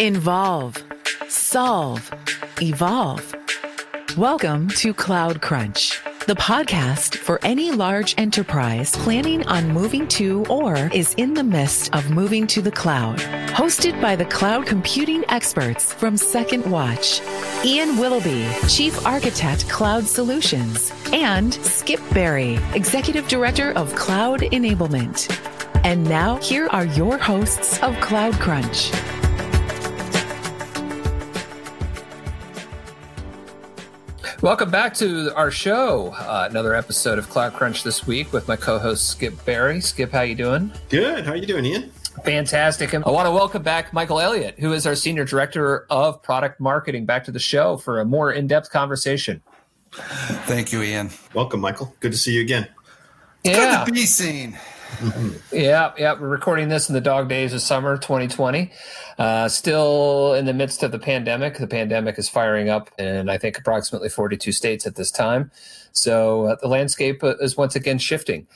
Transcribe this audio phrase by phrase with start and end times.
[0.00, 0.76] Involve,
[1.28, 2.10] solve,
[2.60, 3.34] evolve.
[4.16, 10.90] Welcome to Cloud Crunch, the podcast for any large enterprise planning on moving to or
[10.92, 13.18] is in the midst of moving to the cloud.
[13.50, 17.20] Hosted by the cloud computing experts from Second Watch,
[17.64, 25.30] Ian Willoughby, Chief Architect Cloud Solutions, and Skip Berry, Executive Director of Cloud Enablement.
[25.84, 28.92] And now, here are your hosts of Cloud Crunch.
[34.42, 36.08] Welcome back to our show.
[36.18, 39.80] Uh, another episode of Cloud Crunch this week with my co-host Skip Berry.
[39.80, 40.72] Skip, how you doing?
[40.88, 41.24] Good.
[41.24, 41.92] How you doing, Ian?
[42.24, 42.92] Fantastic.
[42.92, 46.58] And I want to welcome back Michael Elliott, who is our Senior Director of Product
[46.58, 49.42] Marketing, back to the show for a more in-depth conversation.
[49.92, 51.10] Thank you, Ian.
[51.34, 51.94] Welcome, Michael.
[52.00, 52.66] Good to see you again.
[53.44, 53.84] Yeah.
[53.84, 54.58] Good to be seen.
[55.52, 56.14] Yeah, yeah.
[56.18, 58.70] We're recording this in the dog days of summer 2020.
[59.18, 61.58] Uh, still in the midst of the pandemic.
[61.58, 65.50] The pandemic is firing up in, I think, approximately 42 states at this time.
[65.92, 68.46] So uh, the landscape uh, is once again shifting,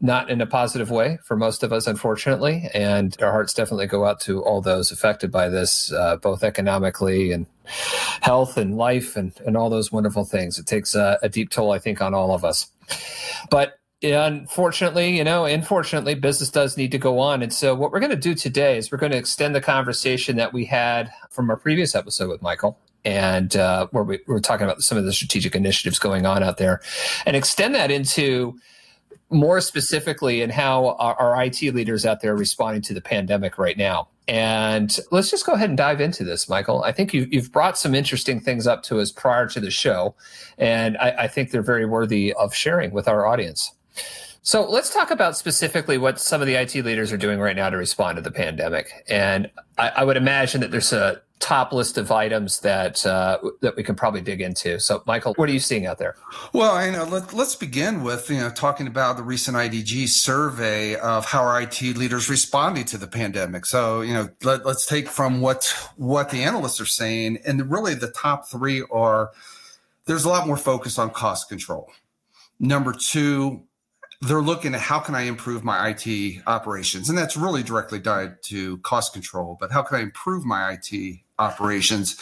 [0.00, 2.68] not in a positive way for most of us, unfortunately.
[2.74, 7.32] And our hearts definitely go out to all those affected by this, uh, both economically
[7.32, 7.46] and
[8.20, 10.58] health and life and, and all those wonderful things.
[10.58, 12.70] It takes a, a deep toll, I think, on all of us.
[13.50, 17.42] But unfortunately, you know, unfortunately, business does need to go on.
[17.42, 20.36] And so, what we're going to do today is we're going to extend the conversation
[20.36, 24.64] that we had from our previous episode with Michael, and uh, where we were talking
[24.64, 26.80] about some of the strategic initiatives going on out there,
[27.26, 28.58] and extend that into
[29.30, 33.58] more specifically in how our, our IT leaders out there are responding to the pandemic
[33.58, 34.08] right now.
[34.26, 36.82] And let's just go ahead and dive into this, Michael.
[36.82, 40.14] I think you, have brought some interesting things up to us prior to the show,
[40.56, 43.72] and I, I think they're very worthy of sharing with our audience.
[44.42, 47.70] So let's talk about specifically what some of the IT leaders are doing right now
[47.70, 49.04] to respond to the pandemic.
[49.08, 53.76] And I, I would imagine that there's a top list of items that uh, that
[53.76, 54.78] we can probably dig into.
[54.80, 56.16] So, Michael, what are you seeing out there?
[56.52, 57.04] Well, I know.
[57.04, 61.62] Let, us begin with you know talking about the recent IDG survey of how our
[61.62, 63.66] IT leaders responding to the pandemic.
[63.66, 67.94] So, you know, let, let's take from what what the analysts are saying, and really
[67.94, 69.30] the top three are
[70.06, 71.90] there's a lot more focus on cost control.
[72.60, 73.64] Number two,
[74.26, 78.42] they're looking at how can I improve my IT operations, and that's really directly tied
[78.44, 79.56] to cost control.
[79.60, 82.20] But how can I improve my IT operations?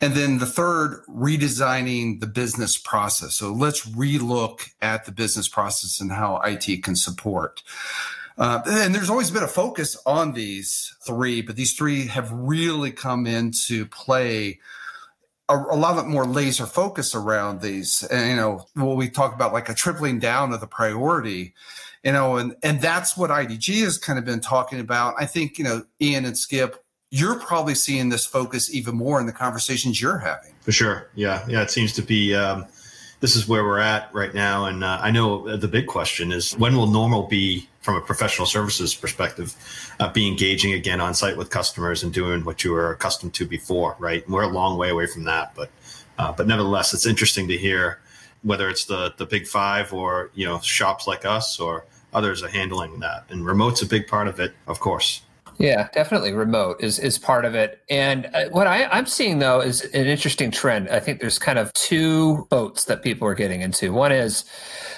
[0.00, 3.34] And then the third, redesigning the business process.
[3.34, 7.62] So let's relook at the business process and how IT can support.
[8.38, 12.90] Uh, and there's always been a focus on these three, but these three have really
[12.90, 14.58] come into play
[15.50, 18.02] a, a lot of more laser focus around these.
[18.04, 21.54] And, you know, what we talk about like a tripling down of the priority,
[22.04, 25.14] you know, and, and that's what IDG has kind of been talking about.
[25.18, 29.26] I think, you know, Ian and Skip, you're probably seeing this focus even more in
[29.26, 30.52] the conversations you're having.
[30.60, 31.10] For sure.
[31.14, 31.44] Yeah.
[31.48, 31.62] Yeah.
[31.62, 32.66] It seems to be, um,
[33.18, 34.66] this is where we're at right now.
[34.66, 38.46] And uh, I know the big question is when will normal be from a professional
[38.46, 39.56] services perspective,
[40.00, 43.46] uh, be engaging again on site with customers and doing what you were accustomed to
[43.46, 44.24] before, right?
[44.24, 45.70] And we're a long way away from that, but
[46.18, 48.00] uh, but nevertheless, it's interesting to hear
[48.42, 52.48] whether it's the the big five or you know shops like us or others are
[52.48, 53.24] handling that.
[53.30, 55.22] And remote's a big part of it, of course.
[55.58, 56.32] Yeah, definitely.
[56.32, 57.82] Remote is is part of it.
[57.90, 60.88] And uh, what I, I'm seeing though is an interesting trend.
[60.88, 63.92] I think there's kind of two boats that people are getting into.
[63.92, 64.44] One is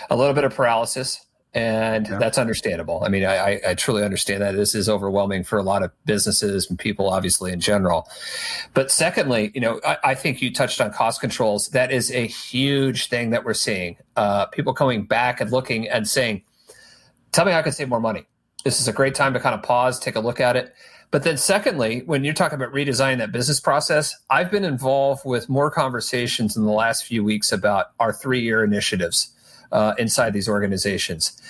[0.08, 2.18] a little bit of paralysis, and yeah.
[2.18, 3.02] that's understandable.
[3.04, 6.70] I mean, I, I, truly understand that this is overwhelming for a lot of businesses
[6.70, 8.08] and people, obviously in general.
[8.72, 11.68] But secondly, you know, I, I think you touched on cost controls.
[11.68, 13.96] That is a huge thing that we're seeing.
[14.16, 16.42] Uh, people coming back and looking and saying,
[17.32, 18.26] "Tell me how I can save more money."
[18.64, 20.74] this is a great time to kind of pause, take a look at it.
[21.10, 25.48] But then, secondly, when you're talking about redesigning that business process, I've been involved with
[25.48, 29.31] more conversations in the last few weeks about our three year initiatives
[29.72, 31.40] uh, inside these organizations.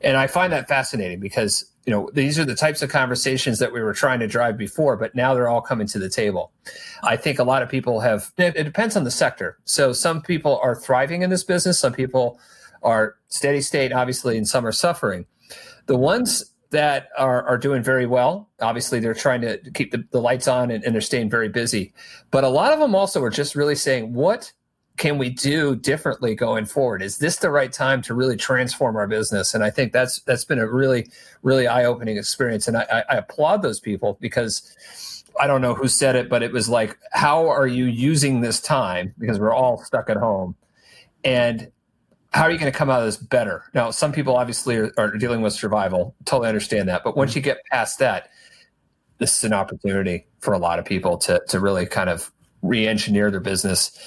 [0.00, 3.72] And I find that fascinating because you know these are the types of conversations that
[3.72, 6.50] we were trying to drive before but now they're all coming to the table
[7.04, 10.58] i think a lot of people have it, depends on the sector so some people
[10.64, 12.40] are thriving in this business some people
[12.82, 15.26] are steady state obviously and some are suffering
[15.86, 18.48] the ones that are, are doing very well.
[18.60, 21.94] Obviously, they're trying to keep the, the lights on and, and, they're staying very busy.
[22.30, 24.52] But a lot of them also are just really saying, what
[24.96, 27.02] can we do differently going forward?
[27.02, 29.54] Is this the right time to really transform our business?
[29.54, 31.10] And I think that's that's been a really,
[31.42, 32.66] really eye opening experience.
[32.66, 34.74] And I, I applaud those people because
[35.38, 38.60] I don't know who said it, but it was like, how are you using this
[38.60, 39.14] time?
[39.18, 40.56] Because we're all stuck at home.
[41.24, 41.70] And
[42.32, 43.64] how are you going to come out of this better?
[43.74, 46.14] Now, some people obviously are, are, dealing with survival.
[46.24, 47.02] Totally understand that.
[47.04, 48.30] But once you get past that,
[49.18, 52.30] this is an opportunity for a lot of people to to really kind of
[52.62, 53.98] re-engineer their business.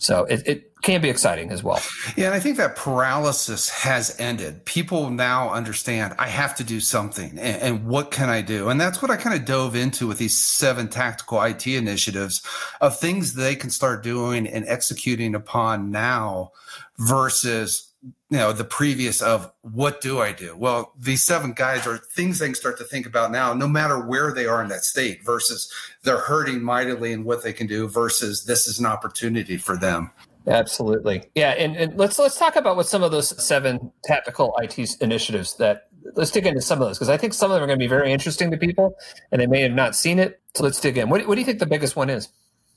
[0.00, 1.78] So it, it can be exciting as well.
[2.16, 4.64] Yeah, and I think that paralysis has ended.
[4.64, 8.70] People now understand I have to do something, and, and, what can I do?
[8.70, 12.40] And that's what I kind of dove into with these seven tactical IT initiatives
[12.80, 16.52] of things they can start doing and executing upon now
[16.98, 17.89] versus
[18.30, 20.56] you know the previous of what do i do?
[20.56, 23.98] Well these seven guys are things they can start to think about now no matter
[23.98, 25.72] where they are in that state versus
[26.02, 30.10] they're hurting mightily in what they can do versus this is an opportunity for them.
[30.46, 31.24] Absolutely.
[31.34, 35.56] Yeah and, and let's let's talk about what some of those seven tactical it initiatives
[35.56, 37.78] that let's dig into some of those because i think some of them are going
[37.78, 38.94] to be very interesting to people
[39.30, 41.08] and they may have not seen it so let's dig in.
[41.08, 42.28] What, what do you think the biggest one is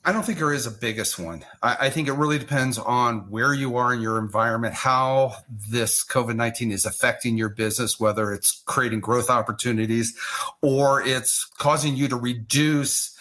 [0.06, 1.46] I don't think there is a biggest one.
[1.62, 5.36] I, I, think it really depends on where you are in your environment, how
[5.70, 10.18] this COVID 19 is affecting your business, whether it's creating growth opportunities
[10.62, 13.18] or it's causing you to reduce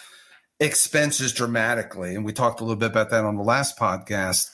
[0.59, 2.15] expenses dramatically.
[2.15, 4.51] And we talked a little bit about that on the last podcast.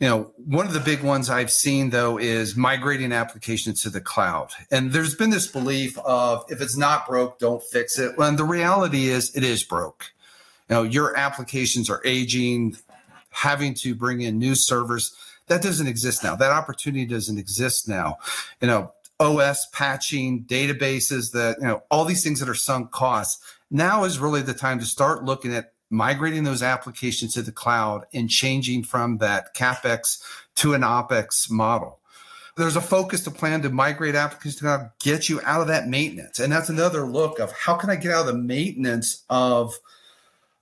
[0.00, 4.02] You know, one of the big ones I've seen though is migrating applications to the
[4.02, 4.50] cloud.
[4.70, 8.18] And there's been this belief of if it's not broke, don't fix it.
[8.18, 10.12] When the reality is it is broke
[10.74, 12.76] know your applications are aging
[13.30, 15.14] having to bring in new servers
[15.46, 16.36] that doesn't exist now.
[16.36, 18.18] That opportunity doesn't exist now.
[18.60, 23.44] You know os patching databases that you know all these things that are sunk costs.
[23.70, 28.06] Now is really the time to start looking at migrating those applications to the cloud
[28.14, 30.22] and changing from that capex
[30.56, 31.98] to an opex model.
[32.56, 35.88] There's a focus to plan to migrate applications to cloud, get you out of that
[35.88, 36.38] maintenance.
[36.38, 39.74] And that's another look of how can i get out of the maintenance of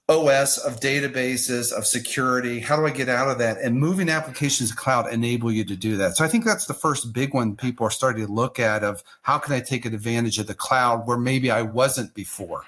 [0.08, 2.60] OS, of databases, of security.
[2.60, 3.58] How do I get out of that?
[3.58, 6.16] And moving applications to cloud enable you to do that.
[6.16, 9.02] So I think that's the first big one people are starting to look at of
[9.22, 12.64] how can I take advantage of the cloud where maybe I wasn't before.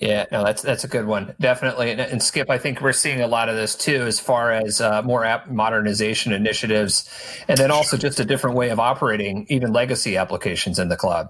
[0.00, 1.90] Yeah, no, that's that's a good one, definitely.
[1.90, 4.80] And, and, Skip, I think we're seeing a lot of this too, as far as
[4.80, 7.10] uh, more app modernization initiatives,
[7.46, 11.28] and then also just a different way of operating even legacy applications in the cloud.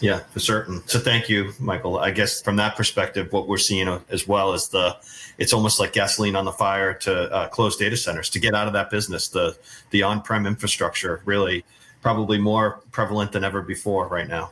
[0.00, 0.82] Yeah, for certain.
[0.86, 1.98] So thank you, Michael.
[1.98, 4.96] I guess from that perspective, what we're seeing as well is the
[5.38, 8.66] it's almost like gasoline on the fire to uh, close data centers to get out
[8.66, 9.28] of that business.
[9.28, 9.56] The
[9.90, 11.64] the on prem infrastructure really
[12.02, 14.50] probably more prevalent than ever before right now.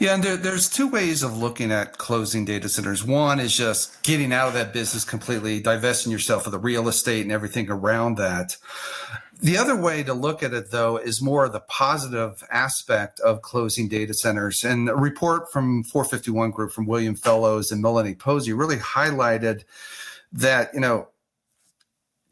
[0.00, 3.04] Yeah, and there, there's two ways of looking at closing data centers.
[3.04, 7.22] One is just getting out of that business completely, divesting yourself of the real estate
[7.22, 8.56] and everything around that.
[9.40, 13.86] The other way to look at it, though, is more the positive aspect of closing
[13.88, 14.64] data centers.
[14.64, 19.64] And a report from 451 Group from William Fellows and Melanie Posey really highlighted
[20.32, 21.08] that, you know,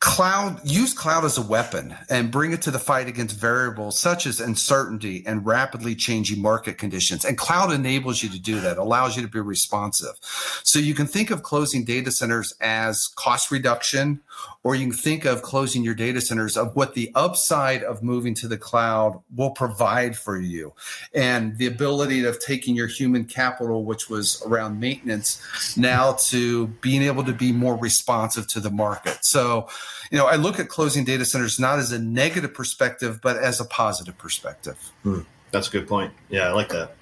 [0.05, 4.27] cloud use cloud as a weapon and bring it to the fight against variables such
[4.27, 9.17] as uncertainty and rapidly changing market conditions and cloud enables you to do that allows
[9.17, 10.13] you to be responsive
[10.63, 14.21] so you can think of closing data centers as cost reduction
[14.65, 18.35] or you can think of closing your data centers of what the upside of moving
[18.35, 20.73] to the cloud will provide for you.
[21.15, 25.41] And the ability of taking your human capital which was around maintenance
[25.77, 29.25] now to being able to be more responsive to the market.
[29.25, 29.69] So
[30.11, 33.61] you know i look at closing data centers not as a negative perspective but as
[33.61, 34.93] a positive perspective.
[35.03, 35.21] Hmm.
[35.51, 36.13] that's a good point.
[36.29, 36.97] Yeah i like that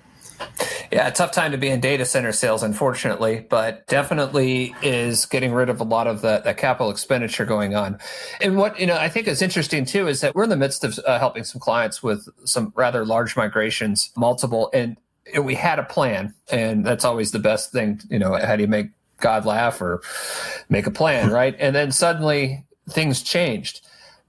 [0.91, 5.69] yeah, tough time to be in data center sales, unfortunately, but definitely is getting rid
[5.69, 7.99] of a lot of the, the capital expenditure going on.
[8.41, 10.85] And what you know, I think is interesting too is that we're in the midst
[10.85, 14.97] of uh, helping some clients with some rather large migrations, multiple, and
[15.41, 18.01] we had a plan, and that's always the best thing.
[18.11, 20.03] You know, how do you make God laugh or
[20.69, 21.57] make a plan, right?
[21.59, 23.81] And then suddenly things changed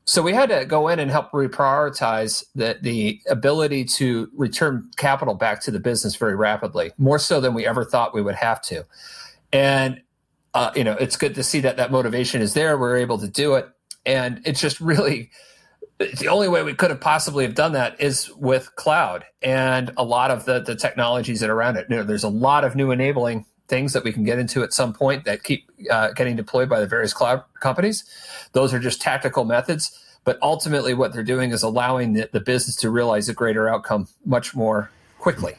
[0.06, 5.34] so we had to go in and help reprioritize the, the ability to return capital
[5.34, 8.62] back to the business very rapidly, more so than we ever thought we would have
[8.64, 8.86] to.
[9.54, 10.02] And,
[10.54, 12.78] uh, you know, it's good to see that that motivation is there.
[12.78, 13.70] We're able to do it.
[14.06, 15.32] And it's just really
[16.00, 20.04] the only way we could have possibly have done that is with cloud and a
[20.04, 21.88] lot of the, the technologies that are around it.
[21.90, 24.74] You know, there's a lot of new enabling things that we can get into at
[24.74, 28.04] some point that keep uh, getting deployed by the various cloud companies.
[28.52, 30.00] Those are just tactical methods.
[30.26, 34.08] But ultimately, what they're doing is allowing the, the business to realize a greater outcome
[34.26, 34.90] much more
[35.20, 35.56] quickly.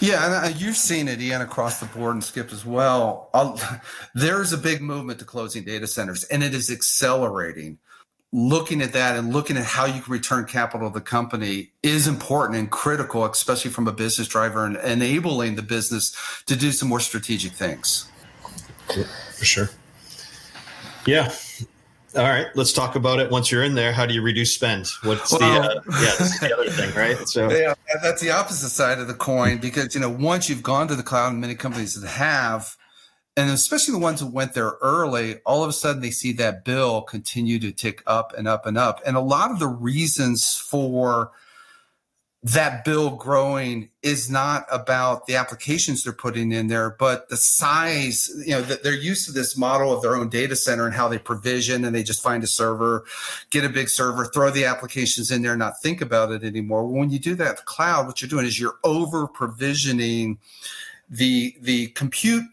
[0.00, 3.28] Yeah, and uh, you've seen it, Ian, across the board and Skip as well.
[3.34, 3.60] I'll,
[4.14, 7.78] there's a big movement to closing data centers, and it is accelerating
[8.32, 12.06] looking at that and looking at how you can return capital to the company is
[12.06, 16.88] important and critical, especially from a business driver and enabling the business to do some
[16.88, 18.08] more strategic things.
[19.36, 19.70] For sure.
[21.06, 21.32] Yeah.
[22.16, 23.30] All right, let's talk about it.
[23.30, 24.88] Once you're in there, how do you reduce spend?
[25.04, 27.16] What's well, the uh, yeah, that's the other thing, right?
[27.26, 30.88] So yeah, that's the opposite side of the coin because you know once you've gone
[30.88, 32.76] to the cloud, and many companies that have,
[33.40, 36.64] and especially the ones that went there early, all of a sudden they see that
[36.64, 40.56] bill continue to tick up and up and up, and a lot of the reasons
[40.56, 41.32] for
[42.42, 48.30] that bill growing is not about the applications they're putting in there, but the size,
[48.46, 51.18] you know, they're used to this model of their own data center and how they
[51.18, 53.04] provision and they just find a server,
[53.50, 56.86] get a big server, throw the applications in there, not think about it anymore.
[56.86, 60.38] When you do that cloud, what you're doing is you're over provisioning
[61.10, 62.44] the the compute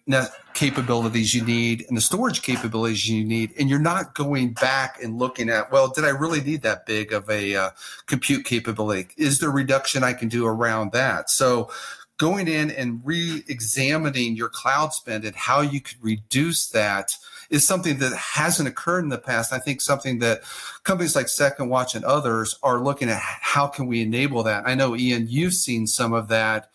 [0.56, 5.20] capabilities you need and the storage capabilities you need and you're not going back and
[5.20, 7.70] looking at well did i really need that big of a uh,
[8.08, 11.70] compute capability is there reduction i can do around that so
[12.18, 17.16] going in and re-examining your cloud spend and how you could reduce that
[17.52, 19.54] is something that hasn't occurred in the past.
[19.54, 20.42] I think something that
[20.84, 24.68] companies like Second Watch and others are looking at how can we enable that.
[24.68, 26.72] I know Ian, you've seen some of that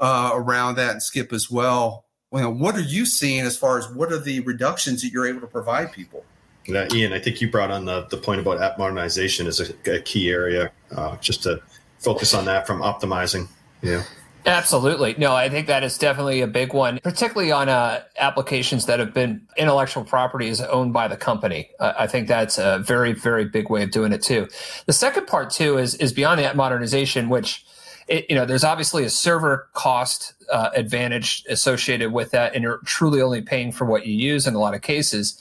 [0.00, 2.06] uh, around that and Skip as well.
[2.30, 5.40] Well, what are you seeing as far as what are the reductions that you're able
[5.40, 6.24] to provide people?
[6.66, 9.96] Yeah, Ian, I think you brought on the, the point about app modernization as a,
[9.96, 11.60] a key area, uh, just to
[11.98, 13.48] focus on that from optimizing.
[13.82, 14.04] Yeah.
[14.46, 15.14] Absolutely.
[15.18, 19.12] No, I think that is definitely a big one, particularly on uh, applications that have
[19.12, 21.68] been intellectual property is owned by the company.
[21.78, 24.48] Uh, I think that's a very, very big way of doing it too.
[24.86, 27.66] The second part too is is beyond that modernization, which
[28.10, 32.80] it, you know, there's obviously a server cost uh, advantage associated with that, and you're
[32.84, 35.40] truly only paying for what you use in a lot of cases.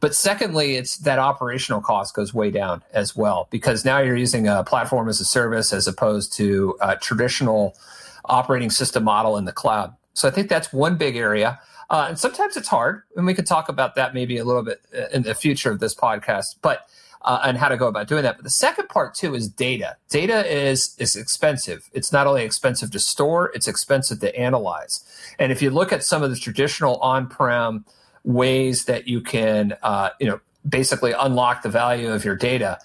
[0.00, 4.46] But secondly, it's that operational cost goes way down as well because now you're using
[4.46, 7.76] a platform as a service as opposed to a traditional
[8.24, 9.94] operating system model in the cloud.
[10.14, 11.60] So I think that's one big area.
[11.90, 14.82] Uh, and sometimes it's hard, and we could talk about that maybe a little bit
[15.12, 16.56] in the future of this podcast.
[16.62, 16.86] But
[17.22, 18.36] uh, and how to go about doing that.
[18.36, 19.96] But the second part too is data.
[20.08, 21.88] Data is is expensive.
[21.92, 25.04] It's not only expensive to store, it's expensive to analyze.
[25.38, 27.84] And if you look at some of the traditional on-prem
[28.24, 32.78] ways that you can, uh, you know, basically unlock the value of your data,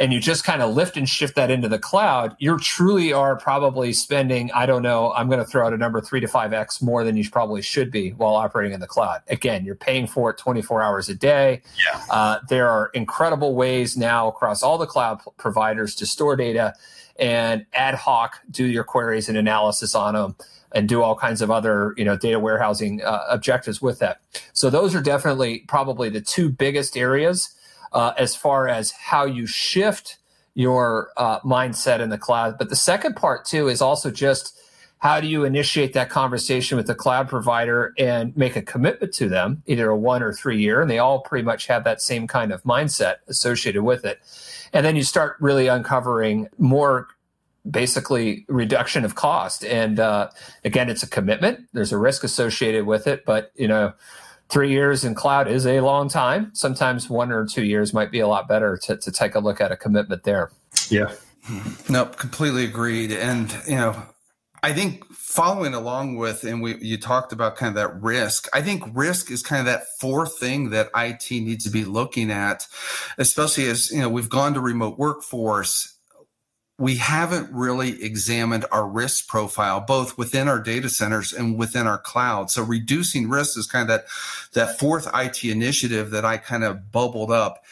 [0.00, 3.36] and you just kind of lift and shift that into the cloud, you truly are
[3.36, 6.52] probably spending, I don't know, I'm going to throw out a number three to five
[6.52, 9.20] X more than you probably should be while operating in the cloud.
[9.28, 11.62] Again, you're paying for it 24 hours a day.
[11.86, 12.02] Yeah.
[12.10, 16.74] Uh, there are incredible ways now across all the cloud p- providers to store data
[17.18, 20.34] and ad hoc do your queries and analysis on them
[20.74, 24.20] and do all kinds of other you know data warehousing uh, objectives with that
[24.54, 27.54] so those are definitely probably the two biggest areas
[27.92, 30.18] uh, as far as how you shift
[30.54, 32.58] your uh, mindset in the cloud.
[32.58, 34.58] But the second part, too, is also just
[34.98, 39.28] how do you initiate that conversation with the cloud provider and make a commitment to
[39.28, 42.28] them, either a one or three year, and they all pretty much have that same
[42.28, 44.20] kind of mindset associated with it.
[44.72, 47.08] And then you start really uncovering more
[47.68, 49.64] basically reduction of cost.
[49.64, 50.30] And uh,
[50.64, 51.66] again, it's a commitment.
[51.72, 53.94] There's a risk associated with it, but you know,
[54.52, 56.50] three years in cloud is a long time.
[56.54, 59.60] Sometimes one or two years might be a lot better to, to take a look
[59.60, 60.50] at a commitment there.
[60.90, 61.12] Yeah.
[61.88, 63.12] Nope, completely agreed.
[63.12, 64.00] And, you know,
[64.62, 68.46] I think following along with, and we you talked about kind of that risk.
[68.52, 72.30] I think risk is kind of that fourth thing that IT needs to be looking
[72.30, 72.68] at,
[73.18, 75.91] especially as you know we've gone to remote workforce
[76.82, 81.96] we haven't really examined our risk profile, both within our data centers and within our
[81.96, 82.50] cloud.
[82.50, 84.06] So reducing risk is kind of that,
[84.54, 87.62] that fourth IT initiative that I kind of bubbled up.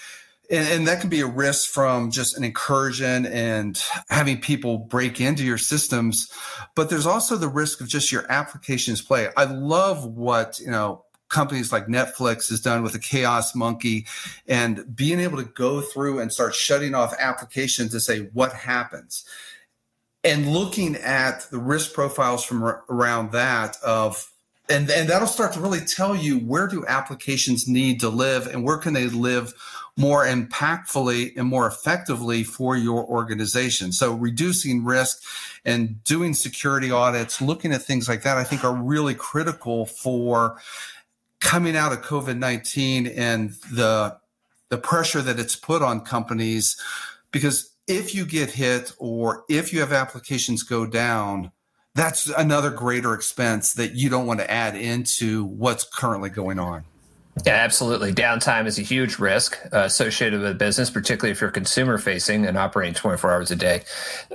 [0.49, 5.21] And, and, that can be a risk from just an incursion and having people break
[5.21, 6.31] into your systems.
[6.77, 9.31] But there's also the risk of just your applications play.
[9.37, 14.07] I love what, you know, companies like Netflix has done with the Chaos Monkey
[14.47, 19.25] and being able to go through and start shutting off applications to say what happens
[20.23, 24.31] and looking at the risk profiles from around that of
[24.69, 28.63] and, and that'll start to really tell you where do applications need to live and
[28.63, 29.53] where can they live
[29.97, 33.91] more impactfully and more effectively for your organization.
[33.91, 35.25] So reducing risk
[35.65, 40.59] and doing security audits, looking at things like that, I think are really critical for
[41.41, 44.17] coming out of COVID 19 and the,
[44.69, 46.81] the pressure that it's put on companies,
[47.33, 51.51] because if you get hit or if you have applications go down,
[51.95, 56.85] that's another greater expense that you don't want to add into what's currently going on.
[57.47, 58.13] Yeah, absolutely.
[58.13, 62.59] Downtime is a huge risk uh, associated with business, particularly if you're consumer facing and
[62.59, 63.83] operating 24 hours a day.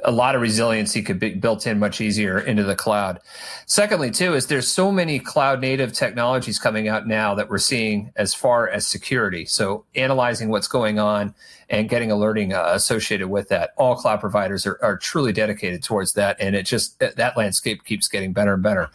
[0.05, 3.19] A lot of resiliency could be built in much easier into the cloud.
[3.67, 8.11] Secondly, too, is there's so many cloud native technologies coming out now that we're seeing
[8.15, 9.45] as far as security.
[9.45, 11.35] So analyzing what's going on
[11.69, 13.71] and getting alerting uh, associated with that.
[13.77, 16.37] All cloud providers are, are truly dedicated towards that.
[16.39, 18.89] And it just, that landscape keeps getting better and better.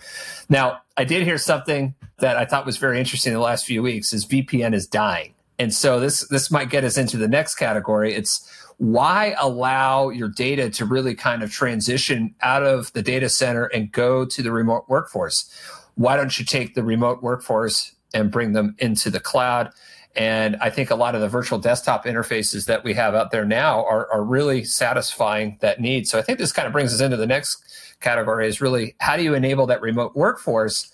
[0.49, 3.83] Now, I did hear something that I thought was very interesting in the last few
[3.83, 5.35] weeks is VPN is dying.
[5.59, 8.15] And so this this might get us into the next category.
[8.15, 13.67] It's why allow your data to really kind of transition out of the data center
[13.67, 15.53] and go to the remote workforce?
[15.97, 19.71] Why don't you take the remote workforce and bring them into the cloud?
[20.17, 23.45] And I think a lot of the virtual desktop interfaces that we have out there
[23.45, 26.09] now are, are really satisfying that need.
[26.09, 27.63] So I think this kind of brings us into the next
[28.01, 30.91] category is really how do you enable that remote workforce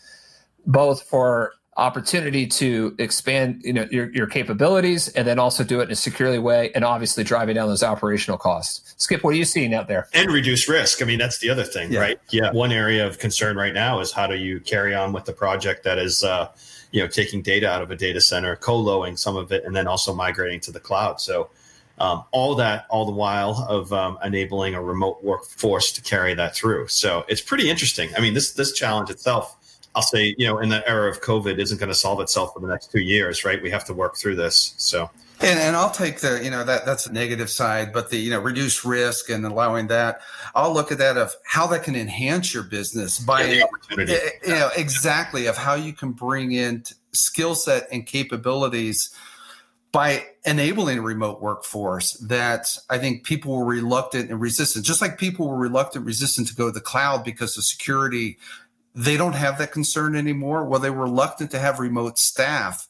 [0.67, 5.85] both for opportunity to expand you know your, your capabilities and then also do it
[5.85, 8.95] in a securely way and obviously driving down those operational costs?
[8.97, 10.09] Skip what are you seeing out there?
[10.15, 11.03] And reduce risk.
[11.03, 12.01] I mean that's the other thing yeah.
[12.01, 12.21] right?
[12.31, 12.53] Yeah.
[12.53, 15.85] One area of concern right now is how do you carry on with the project
[15.85, 16.49] that is uh,
[16.97, 19.87] you know taking data out of a data center co-loing some of it and then
[19.87, 21.21] also migrating to the cloud.
[21.21, 21.51] So
[21.99, 26.55] um, all that all the while of um, enabling a remote workforce to carry that
[26.55, 26.89] through.
[26.89, 28.09] So it's pretty interesting.
[28.17, 29.57] I mean this this challenge itself
[29.95, 32.61] i'll say you know in the era of covid isn't going to solve itself for
[32.61, 33.63] the next two years right?
[33.63, 34.75] We have to work through this.
[34.79, 38.17] So and, and I'll take the, you know, that that's a negative side, but the,
[38.17, 40.21] you know, reduce risk and allowing that,
[40.55, 43.65] I'll look at that of how that can enhance your business by, yeah,
[43.99, 49.15] eh, eh, you know, exactly of how you can bring in skill set and capabilities
[49.93, 55.19] by enabling a remote workforce that I think people were reluctant and resistant, just like
[55.19, 58.39] people were reluctant, resistant to go to the cloud because of security.
[58.95, 60.65] They don't have that concern anymore.
[60.65, 62.89] Well, they were reluctant to have remote staff.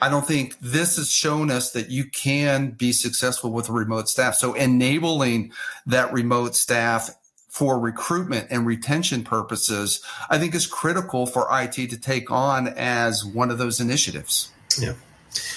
[0.00, 4.34] I don't think this has shown us that you can be successful with remote staff.
[4.36, 5.52] So enabling
[5.86, 7.10] that remote staff
[7.48, 13.24] for recruitment and retention purposes, I think is critical for IT to take on as
[13.24, 14.50] one of those initiatives.
[14.78, 14.94] Yeah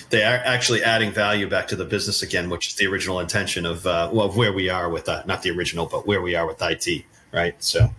[0.09, 3.65] they are actually adding value back to the business again, which is the original intention
[3.65, 5.27] of uh, well, of where we are with that.
[5.27, 7.55] Not the original, but where we are with IT, right?
[7.63, 7.89] So,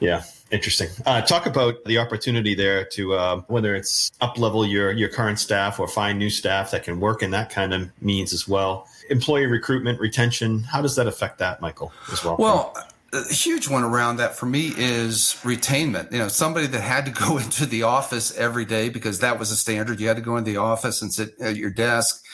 [0.00, 0.88] yeah, interesting.
[1.06, 5.38] Uh, talk about the opportunity there to uh, whether it's up level your your current
[5.38, 8.86] staff or find new staff that can work in that kind of means as well.
[9.08, 10.62] Employee recruitment, retention.
[10.62, 12.36] How does that affect that, Michael, as well?
[12.38, 12.74] Well
[13.12, 16.12] a huge one around that for me is retainment.
[16.12, 19.50] You know, somebody that had to go into the office every day because that was
[19.50, 20.00] a standard.
[20.00, 22.24] You had to go into the office and sit at your desk.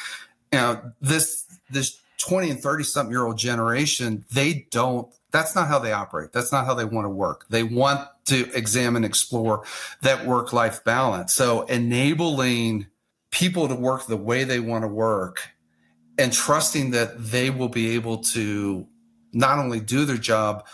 [0.53, 5.69] You know, this this 20 and 30 something year old generation, they don't that's not
[5.69, 6.33] how they operate.
[6.33, 7.47] That's not how they want to work.
[7.51, 9.65] They want to examine, explore
[10.03, 11.35] that work life balance.
[11.35, 12.87] So enabling
[13.31, 15.51] people to work the way they want to work
[16.19, 18.87] and trusting that they will be able to
[19.33, 20.67] not only do their job,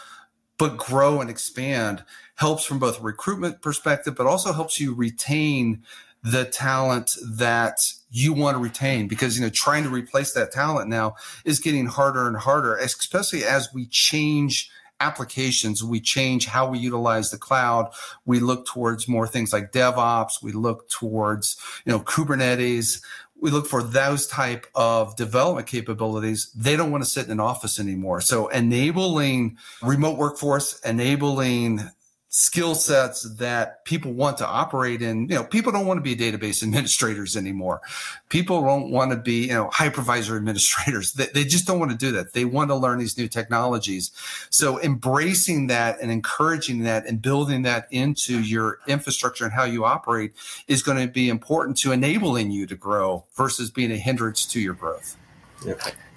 [0.59, 2.05] but grow and expand
[2.37, 5.83] helps from both a recruitment perspective, but also helps you retain
[6.23, 10.89] the talent that you want to retain because you know trying to replace that talent
[10.89, 16.79] now is getting harder and harder especially as we change applications we change how we
[16.79, 17.91] utilize the cloud
[18.25, 23.03] we look towards more things like devops we look towards you know kubernetes
[23.43, 27.41] we look for those type of development capabilities they don't want to sit in an
[27.41, 28.21] office anymore.
[28.21, 31.81] So enabling remote workforce enabling
[32.35, 35.29] skill sets that people want to operate in.
[35.29, 37.83] You know, people don't want to be database administrators anymore.
[38.31, 41.13] People don't want to be, you know, hypervisor administrators.
[41.13, 42.33] They, they just don't want to do that.
[42.33, 44.13] They want to learn these new technologies.
[44.49, 49.85] So embracing that and encouraging that and building that into your infrastructure and how you
[49.85, 50.33] operate
[50.69, 54.61] is going to be important to enabling you to grow versus being a hindrance to
[54.61, 55.19] your growth.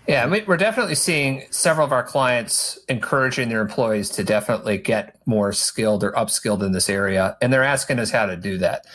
[0.08, 4.78] Yeah, I mean, we're definitely seeing several of our clients encouraging their employees to definitely
[4.78, 7.36] get more skilled or upskilled in this area.
[7.42, 8.86] And they're asking us how to do that.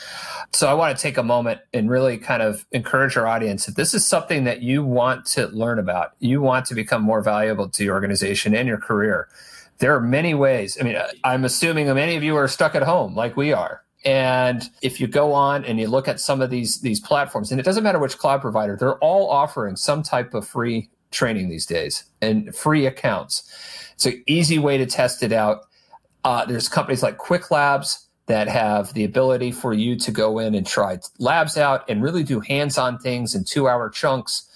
[0.52, 3.66] So I want to take a moment and really kind of encourage our audience.
[3.66, 7.22] If this is something that you want to learn about, you want to become more
[7.22, 9.28] valuable to your organization and your career,
[9.78, 10.78] there are many ways.
[10.80, 13.82] I mean, I'm assuming many of you are stuck at home like we are.
[14.04, 17.60] And if you go on and you look at some of these these platforms, and
[17.60, 21.66] it doesn't matter which cloud provider, they're all offering some type of free training these
[21.66, 23.42] days and free accounts.
[23.94, 25.66] It's an easy way to test it out.
[26.24, 30.66] Uh, there's companies like Qwiklabs that have the ability for you to go in and
[30.66, 34.46] try labs out and really do hands-on things in two-hour chunks.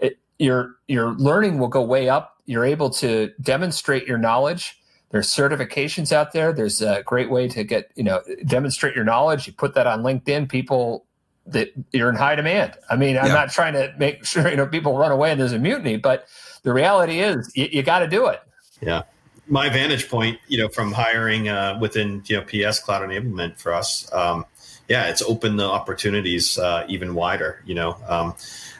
[0.00, 2.36] It, your your learning will go way up.
[2.46, 4.80] You're able to demonstrate your knowledge.
[5.10, 6.52] There's certifications out there.
[6.52, 9.46] There's a great way to get you know demonstrate your knowledge.
[9.46, 10.48] You put that on LinkedIn.
[10.48, 11.04] People
[11.48, 12.74] that you're in high demand.
[12.90, 13.32] I mean, I'm yeah.
[13.32, 16.26] not trying to make sure you know people run away and there's a mutiny, but
[16.62, 18.40] the reality is you, you got to do it.
[18.80, 19.02] Yeah.
[19.50, 23.72] My vantage point, you know, from hiring uh, within you know PS cloud enablement for
[23.72, 24.44] us, um,
[24.88, 27.62] yeah, it's opened the opportunities uh, even wider.
[27.64, 28.34] You know, um,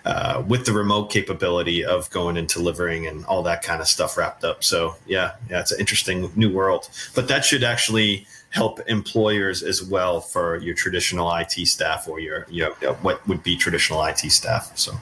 [0.09, 4.17] uh, with the remote capability of going and delivering and all that kind of stuff
[4.17, 4.65] wrapped up.
[4.65, 6.89] So yeah, yeah, it's an interesting new world.
[7.15, 12.47] But that should actually help employers as well for your traditional IT staff or your
[12.49, 14.73] you know what would be traditional IT staff.
[14.79, 14.95] So.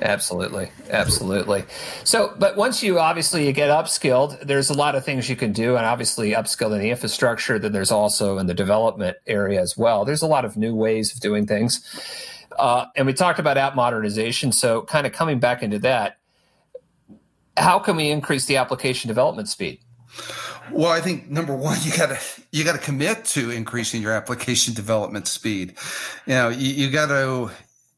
[0.00, 1.64] Absolutely, absolutely.
[2.04, 5.52] So, but once you obviously you get upskilled, there's a lot of things you can
[5.52, 7.58] do, and obviously upskill in the infrastructure.
[7.58, 10.04] Then there's also in the development area as well.
[10.04, 11.84] There's a lot of new ways of doing things,
[12.58, 14.52] uh, and we talked about app modernization.
[14.52, 16.18] So, kind of coming back into that,
[17.56, 19.80] how can we increase the application development speed?
[20.70, 22.18] Well, I think number one, you gotta
[22.50, 25.74] you gotta commit to increasing your application development speed.
[26.26, 27.50] You know, you, you gotta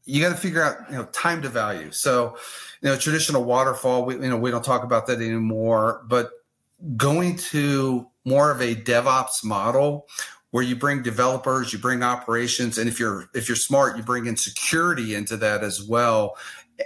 [0.07, 2.37] you got to figure out you know time to value so
[2.83, 6.31] you know traditional waterfall we you know we don't talk about that anymore but
[6.97, 10.07] going to more of a devops model
[10.55, 14.27] where you bring developers you bring operations and if you're if you're smart you bring
[14.27, 16.37] in security into that as well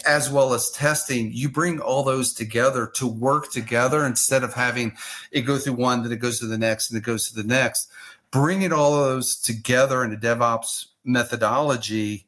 [0.07, 4.97] as well as testing you bring all those together to work together instead of having
[5.33, 7.47] it go through one then it goes to the next and it goes to the
[7.47, 7.91] next
[8.31, 12.25] bringing all of those together in a devops methodology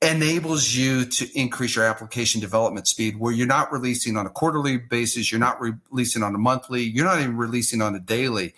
[0.00, 4.76] enables you to increase your application development speed where you're not releasing on a quarterly
[4.76, 8.54] basis, you're not re- releasing on a monthly, you're not even releasing on a daily.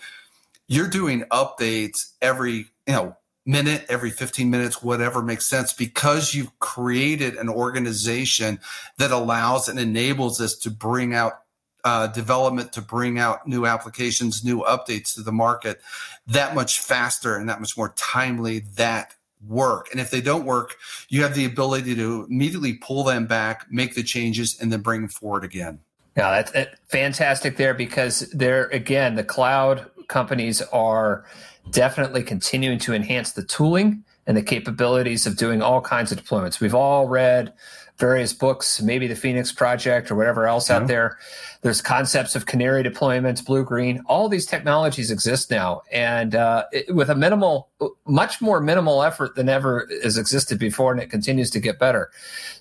[0.71, 6.57] You're doing updates every, you know, minute, every 15 minutes, whatever makes sense, because you've
[6.61, 8.61] created an organization
[8.97, 11.41] that allows and enables us to bring out
[11.83, 15.81] uh, development, to bring out new applications, new updates to the market
[16.29, 19.89] that much faster and that much more timely that work.
[19.91, 20.77] And if they don't work,
[21.09, 25.01] you have the ability to immediately pull them back, make the changes, and then bring
[25.01, 25.81] them forward again.
[26.17, 31.25] Yeah, that's, that's fantastic there because there again, the cloud companies are
[31.71, 36.61] definitely continuing to enhance the tooling and the capabilities of doing all kinds of deployments.
[36.61, 37.55] We've all read
[37.97, 41.19] various books, maybe the Phoenix Project or whatever else out there.
[41.61, 44.03] There's concepts of canary deployments, blue green.
[44.07, 47.69] All these technologies exist now, and uh, it, with a minimal,
[48.07, 52.11] much more minimal effort than ever has existed before, and it continues to get better.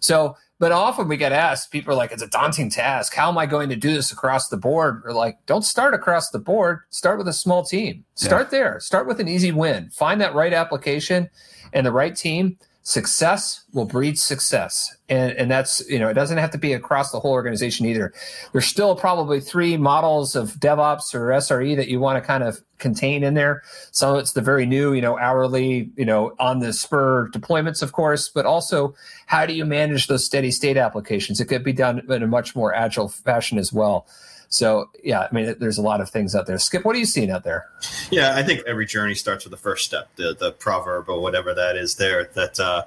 [0.02, 3.14] So, but often we get asked, people are like, "It's a daunting task.
[3.14, 6.30] How am I going to do this across the board?" Or like, "Don't start across
[6.30, 6.82] the board.
[6.90, 8.04] Start with a small team.
[8.16, 8.60] Start yeah.
[8.60, 8.80] there.
[8.80, 9.90] Start with an easy win.
[9.90, 11.30] Find that right application
[11.74, 14.96] and the right team." Success will breed success.
[15.10, 18.14] And and that's you know it doesn't have to be across the whole organization either.
[18.52, 22.62] There's still probably three models of devops or sre that you want to kind of
[22.78, 23.64] contain in there.
[23.92, 27.82] Some of it's the very new you know hourly you know on the spur deployments
[27.82, 31.40] of course but also how do you manage those steady state applications?
[31.40, 34.08] It could be done in a much more agile fashion as well
[34.50, 36.58] so yeah, I mean, there's a lot of things out there.
[36.58, 37.68] Skip, what are you seeing out there?
[38.10, 41.54] Yeah, I think every journey starts with the first step, the the proverb or whatever
[41.54, 42.26] that is there.
[42.34, 42.84] That, uh,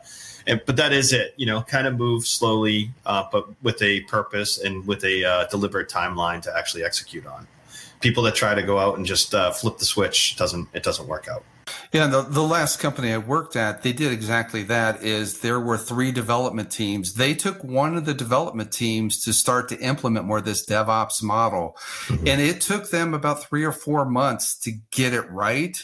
[0.47, 1.35] and, but that is it.
[1.37, 5.47] You know, kind of move slowly, uh, but with a purpose and with a uh,
[5.47, 7.47] deliberate timeline to actually execute on.
[8.01, 11.07] People that try to go out and just uh, flip the switch doesn't it doesn't
[11.07, 11.45] work out.
[11.93, 15.77] Yeah, the, the last company I worked at, they did exactly that is there were
[15.77, 17.15] three development teams.
[17.15, 21.77] They took one of the development teams to start to implement more this DevOps model.
[22.07, 22.29] Mm-hmm.
[22.29, 25.77] And it took them about three or four months to get it right.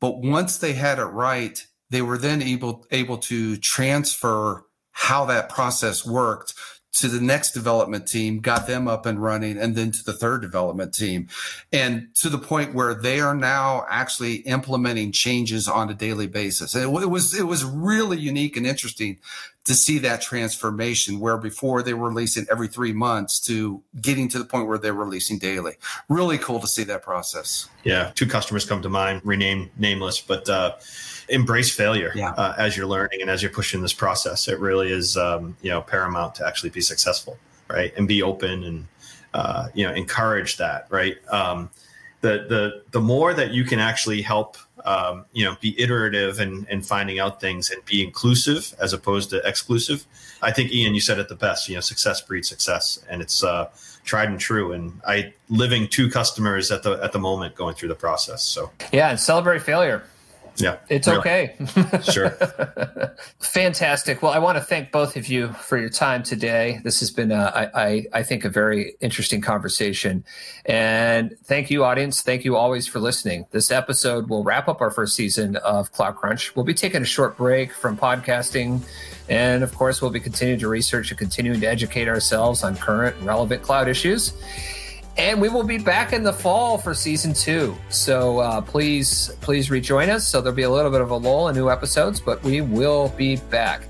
[0.00, 5.48] But once they had it right, they were then able able to transfer how that
[5.48, 6.54] process worked
[6.94, 10.40] to the next development team, got them up and running, and then to the third
[10.40, 11.28] development team.
[11.72, 16.74] And to the point where they are now actually implementing changes on a daily basis.
[16.74, 19.18] And it was, it was really unique and interesting
[19.64, 24.38] to see that transformation where before they were releasing every three months to getting to
[24.38, 25.72] the point where they're releasing daily.
[26.08, 27.68] Really cool to see that process.
[27.82, 28.12] Yeah.
[28.14, 30.74] Two customers come to mind, rename nameless, but, uh,
[31.28, 32.30] embrace failure yeah.
[32.32, 34.48] uh, as you're learning and as you're pushing this process.
[34.48, 37.92] It really is, um, you know, paramount to actually be successful, right?
[37.96, 38.86] And be open and,
[39.32, 41.16] uh, you know, encourage that, right?
[41.32, 41.70] Um,
[42.20, 46.66] the, the, the more that you can actually help, um, you know, be iterative and,
[46.68, 50.06] and finding out things and be inclusive as opposed to exclusive.
[50.42, 53.42] I think Ian, you said it the best, you know, success breeds success and it's,
[53.42, 53.70] uh,
[54.04, 54.72] tried and true.
[54.72, 58.44] And I living two customers at the, at the moment going through the process.
[58.44, 59.08] So, yeah.
[59.08, 60.04] And celebrate failure
[60.56, 60.76] Yeah.
[60.88, 61.18] It's really.
[61.20, 61.56] okay.
[62.02, 62.30] sure.
[63.40, 64.22] Fantastic.
[64.22, 66.80] Well, I want to thank both of you for your time today.
[66.84, 70.24] This has been, a, I, I, I think, a very interesting conversation.
[70.64, 72.22] And thank you, audience.
[72.22, 73.46] Thank you always for listening.
[73.50, 76.54] This episode will wrap up our first season of Cloud Crunch.
[76.54, 78.80] We'll be taking a short break from podcasting.
[79.28, 83.16] And of course, we'll be continuing to research and continuing to educate ourselves on current
[83.22, 84.34] relevant cloud issues.
[85.16, 87.76] And we will be back in the fall for season two.
[87.88, 90.26] So uh, please, please rejoin us.
[90.26, 93.10] So there'll be a little bit of a lull in new episodes, but we will
[93.10, 93.82] be back.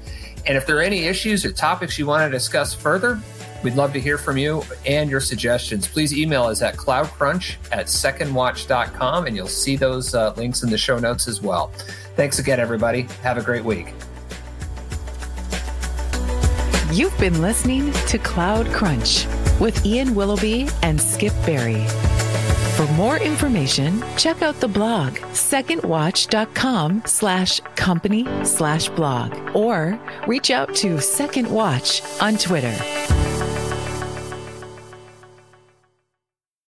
[0.46, 3.18] And if there are any issues or topics you want to discuss further,
[3.62, 5.88] we'd love to hear from you and your suggestions.
[5.88, 10.76] Please email us at cloudcrunch at secondwatch.com and you'll see those uh, links in the
[10.76, 11.68] show notes as well.
[12.16, 13.02] Thanks again, everybody.
[13.22, 13.94] Have a great week.
[16.92, 19.26] You've been listening to Cloud Crunch
[19.60, 21.86] with Ian Willoughby and Skip Berry.
[22.76, 30.74] For more information, check out the blog secondwatch.com slash company slash blog or reach out
[30.76, 32.76] to Second Watch on Twitter.